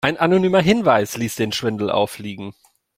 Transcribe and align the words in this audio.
Ein 0.03 0.17
anonymer 0.17 0.61
Hinweis 0.61 1.15
ließ 1.15 1.35
den 1.35 1.51
Schwindel 1.51 1.91
auffliegen. 1.91 2.55